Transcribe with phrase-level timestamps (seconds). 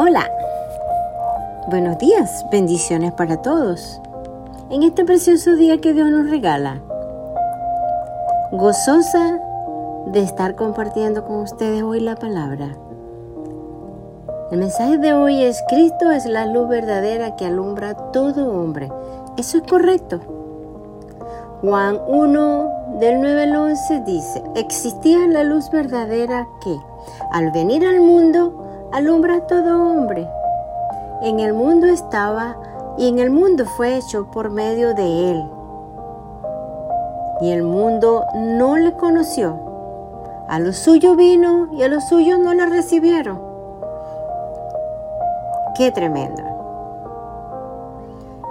[0.00, 0.30] Hola,
[1.66, 4.00] buenos días, bendiciones para todos.
[4.70, 6.80] En este precioso día que Dios nos regala,
[8.52, 9.40] gozosa
[10.06, 12.76] de estar compartiendo con ustedes hoy la palabra.
[14.52, 18.92] El mensaje de hoy es Cristo es la luz verdadera que alumbra a todo hombre.
[19.36, 20.20] Eso es correcto.
[21.60, 22.70] Juan 1
[23.00, 26.76] del 9 al 11 dice, existía la luz verdadera que,
[27.32, 28.67] al venir al mundo,
[28.98, 30.28] alumbra a todo hombre.
[31.22, 32.56] En el mundo estaba
[32.96, 35.50] y en el mundo fue hecho por medio de él.
[37.40, 39.56] Y el mundo no le conoció.
[40.48, 43.40] A lo suyo vino y a los suyos no le recibieron.
[45.76, 46.42] Qué tremendo.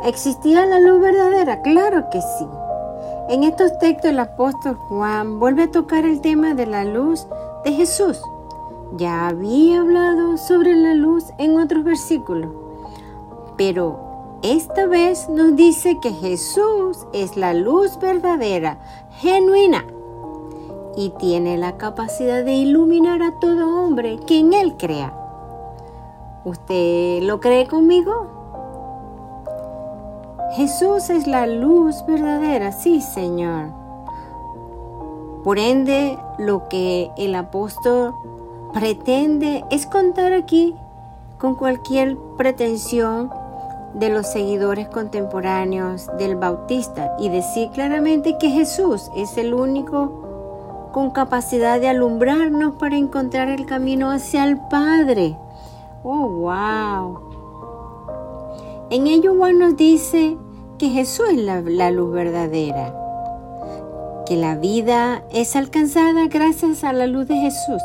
[0.06, 1.62] ¿Existía la luz verdadera?
[1.62, 2.48] Claro que sí.
[3.28, 7.28] En estos textos el apóstol Juan vuelve a tocar el tema de la luz
[7.66, 8.22] de Jesús
[8.96, 12.52] ya había hablado sobre la luz en otros versículos,
[13.58, 18.78] pero esta vez nos dice que Jesús es la luz verdadera,
[19.20, 19.86] genuina,
[20.96, 25.14] y tiene la capacidad de iluminar a todo hombre que en Él crea.
[26.44, 28.38] ¿Usted lo cree conmigo?
[30.56, 33.70] Jesús es la luz verdadera, sí, Señor.
[35.44, 38.16] Por ende, lo que el apóstol
[38.74, 40.76] pretende es contar aquí
[41.38, 43.30] con cualquier pretensión
[43.94, 51.12] de los seguidores contemporáneos del Bautista y decir claramente que Jesús es el único con
[51.12, 55.38] capacidad de alumbrarnos para encontrar el camino hacia el Padre.
[56.04, 57.20] Oh, wow.
[58.90, 60.38] En ello Juan nos dice
[60.78, 62.94] que Jesús es la, la luz verdadera,
[64.26, 67.82] que la vida es alcanzada gracias a la luz de Jesús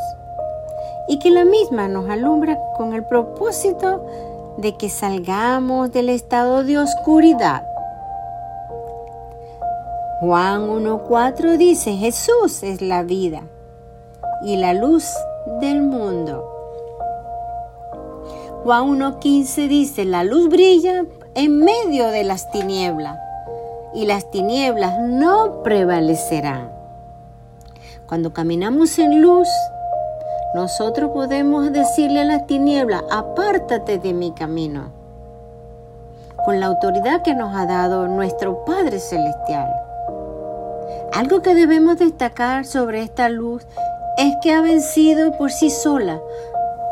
[1.09, 4.05] y que la misma nos alumbra con el propósito
[4.57, 7.67] de que salgamos del estado de oscuridad.
[10.21, 13.43] Juan 1.4 dice, Jesús es la vida
[14.45, 15.05] y la luz
[15.61, 16.49] del mundo.
[18.63, 23.19] Juan 1.15 dice, la luz brilla en medio de las tinieblas
[23.95, 26.71] y las tinieblas no prevalecerán.
[28.07, 29.49] Cuando caminamos en luz,
[30.55, 34.91] nosotros podemos decirle a las tinieblas, apártate de mi camino,
[36.45, 39.73] con la autoridad que nos ha dado nuestro Padre Celestial.
[41.15, 43.67] Algo que debemos destacar sobre esta luz
[44.19, 46.21] es que ha vencido por sí sola.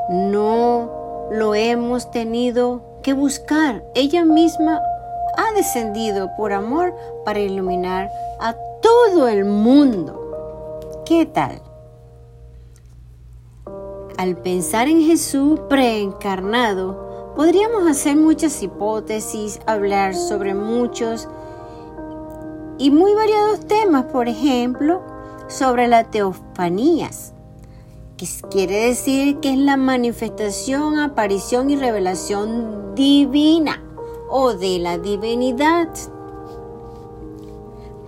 [0.09, 3.83] No lo hemos tenido que buscar.
[3.95, 4.81] Ella misma
[5.37, 6.95] ha descendido por amor
[7.25, 8.11] para iluminar
[8.41, 10.19] a todo el mundo.
[11.05, 11.61] ¿Qué tal?
[14.21, 21.27] Al pensar en Jesús preencarnado, podríamos hacer muchas hipótesis, hablar sobre muchos
[22.77, 25.01] y muy variados temas, por ejemplo,
[25.49, 27.33] sobre la teofanías,
[28.19, 33.83] que quiere decir que es la manifestación, aparición y revelación divina
[34.29, 35.89] o de la divinidad.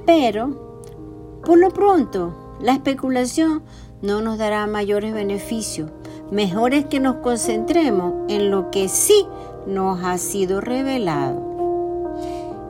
[0.05, 3.63] Pero, por lo pronto, la especulación
[4.03, 5.91] no nos dará mayores beneficios
[6.33, 9.27] Mejor es que nos concentremos en lo que sí
[9.67, 12.17] nos ha sido revelado.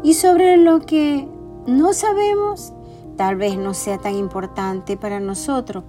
[0.02, 1.28] Y sobre lo que
[1.68, 2.72] no sabemos,
[3.16, 5.84] tal vez no sea tan importante para nosotros.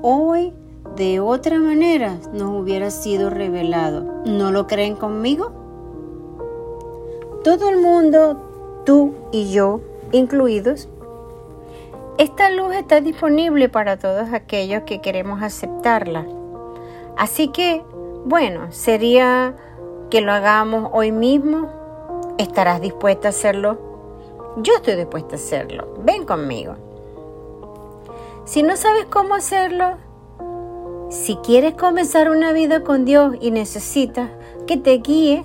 [0.00, 0.54] Hoy,
[0.96, 4.22] de otra manera, nos hubiera sido revelado.
[4.24, 5.52] ¿No lo creen conmigo?
[7.44, 10.88] Todo el mundo, tú y yo incluidos,
[12.16, 16.24] esta luz está disponible para todos aquellos que queremos aceptarla
[17.18, 17.82] Así que,
[18.24, 19.56] bueno, sería
[20.08, 21.68] que lo hagamos hoy mismo.
[22.38, 23.76] ¿Estarás dispuesta a hacerlo?
[24.58, 25.88] Yo estoy dispuesta a hacerlo.
[26.04, 26.76] Ven conmigo.
[28.44, 29.96] Si no sabes cómo hacerlo,
[31.10, 34.30] si quieres comenzar una vida con Dios y necesitas
[34.68, 35.44] que te guíe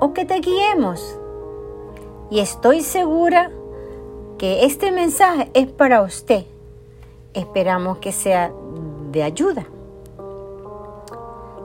[0.00, 1.18] o que te guiemos.
[2.30, 3.50] Y estoy segura
[4.36, 6.44] que este mensaje es para usted.
[7.32, 8.52] Esperamos que sea
[9.12, 9.66] de ayuda.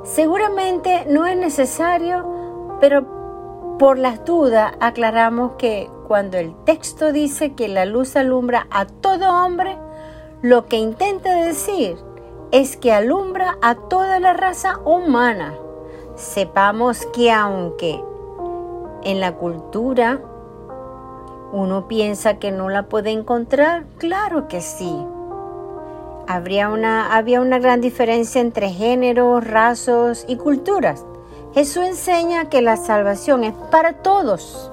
[0.03, 7.67] Seguramente no es necesario, pero por las dudas aclaramos que cuando el texto dice que
[7.67, 9.77] la luz alumbra a todo hombre,
[10.41, 11.97] lo que intenta decir
[12.51, 15.53] es que alumbra a toda la raza humana.
[16.15, 18.03] Sepamos que aunque
[19.03, 20.19] en la cultura
[21.53, 24.95] uno piensa que no la puede encontrar, claro que sí.
[26.33, 31.05] Habría una, había una gran diferencia entre géneros, razas y culturas.
[31.53, 34.71] Jesús enseña que la salvación es para todos,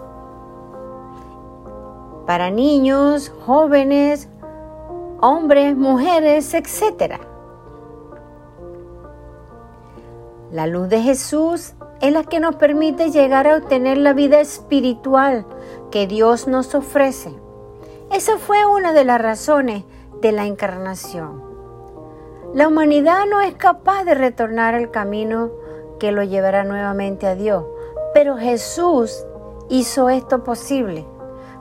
[2.27, 4.29] para niños, jóvenes,
[5.21, 7.15] hombres, mujeres, etc.
[10.53, 15.45] La luz de Jesús es la que nos permite llegar a obtener la vida espiritual
[15.91, 17.33] que Dios nos ofrece.
[18.13, 19.85] Esa fue una de las razones
[20.21, 21.48] de la encarnación.
[22.55, 25.51] La humanidad no es capaz de retornar al camino
[26.01, 27.65] que lo llevará nuevamente a Dios,
[28.15, 29.27] pero Jesús
[29.69, 31.05] hizo esto posible.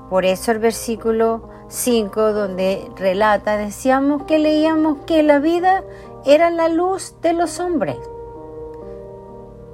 [0.09, 5.83] Por eso el versículo 5 donde relata, decíamos que leíamos que la vida
[6.25, 7.97] era la luz de los hombres.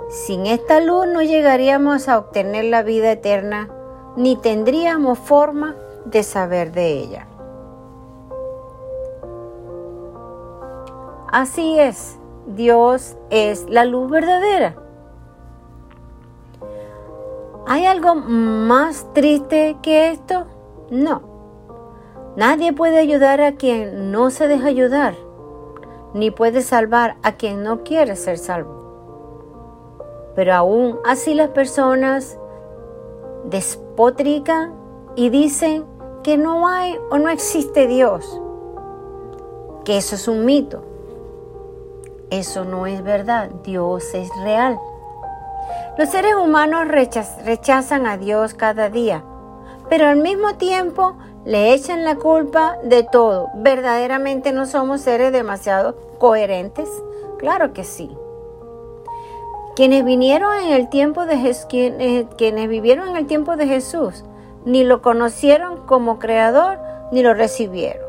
[0.10, 3.69] Sin esta luz no llegaríamos a obtener la vida eterna,
[4.15, 5.75] ni tendríamos forma
[6.06, 7.27] de saber de ella.
[11.34, 14.76] Así es, Dios es la luz verdadera.
[17.66, 20.46] ¿Hay algo más triste que esto?
[20.92, 21.24] No.
[22.36, 25.16] Nadie puede ayudar a quien no se deja ayudar,
[26.14, 30.34] ni puede salvar a quien no quiere ser salvo.
[30.36, 32.38] Pero aún así las personas
[33.46, 34.76] despotrican
[35.16, 35.84] y dicen
[36.22, 38.40] que no hay o no existe Dios,
[39.84, 40.93] que eso es un mito.
[42.34, 44.80] Eso no es verdad, Dios es real.
[46.00, 49.24] Los seres humanos rechazan a Dios cada día,
[49.88, 51.16] pero al mismo tiempo
[51.46, 53.50] le echan la culpa de todo.
[53.54, 56.90] ¿Verdaderamente no somos seres demasiado coherentes?
[57.38, 58.10] Claro que sí.
[59.76, 64.26] Quienes vinieron en el tiempo de quienes, quienes vivieron en el tiempo de Jesús,
[64.66, 66.80] ni lo conocieron como creador,
[67.12, 68.08] ni lo recibieron.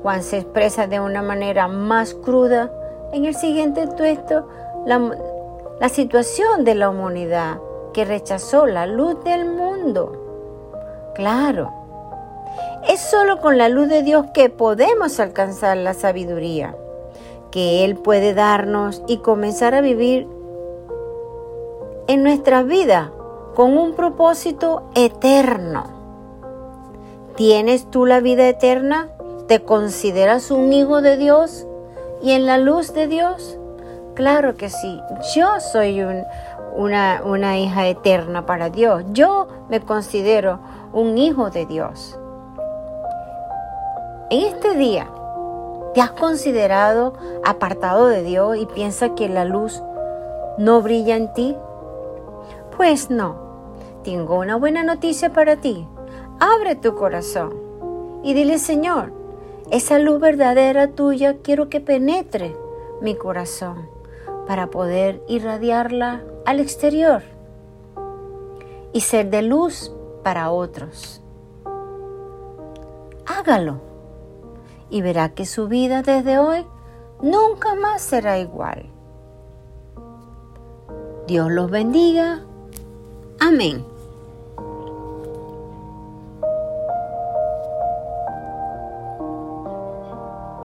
[0.00, 2.72] Juan se expresa de una manera más cruda
[3.12, 4.48] en el siguiente texto
[4.86, 7.58] la, situación de la humanidad
[7.92, 11.12] que rechazó la luz del mundo.
[11.14, 11.72] Claro,
[12.88, 16.74] es solo con la luz de Dios que podemos alcanzar la sabiduría
[17.50, 20.28] que Él puede darnos y comenzar a vivir
[22.06, 23.12] en nuestra vida
[23.54, 25.84] con un propósito eterno.
[27.36, 29.08] ¿Tienes tú la vida eterna?
[29.46, 31.66] ¿Te consideras un hijo de Dios?
[32.22, 33.58] Y en la luz de Dios?
[34.14, 35.00] Claro que sí.
[35.34, 36.02] Yo soy
[36.74, 39.04] una, una hija eterna para Dios.
[39.12, 40.58] Yo me considero
[40.92, 42.18] un hijo de Dios.
[44.30, 45.08] En este día,
[45.94, 49.82] ¿te has considerado apartado de Dios y piensas que la luz
[50.58, 51.56] no brilla en ti?
[52.76, 53.48] Pues no.
[54.04, 55.86] Tengo una buena noticia para ti.
[56.40, 57.54] Abre tu corazón
[58.22, 59.12] y dile, Señor,
[59.70, 62.56] esa luz verdadera tuya quiero que penetre
[63.02, 63.88] mi corazón
[64.46, 67.22] para poder irradiarla al exterior
[68.94, 69.92] y ser de luz
[70.22, 71.20] para otros.
[73.26, 73.80] Hágalo
[74.88, 76.64] y verá que su vida desde hoy
[77.20, 78.86] nunca más será igual.
[81.26, 82.40] Dios los bendiga.
[83.38, 83.84] Amén.